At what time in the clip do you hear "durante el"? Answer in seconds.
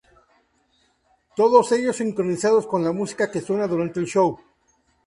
3.67-4.07